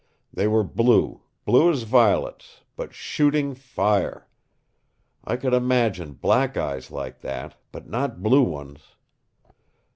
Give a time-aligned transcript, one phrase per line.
[0.33, 4.27] They were blue blue as violets but shooting fire.
[5.23, 8.95] I could imagine black eyes like that, but not blue ones.